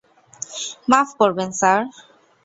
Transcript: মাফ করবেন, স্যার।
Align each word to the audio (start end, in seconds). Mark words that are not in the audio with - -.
মাফ 0.91 1.09
করবেন, 1.19 1.49
স্যার। 1.59 1.81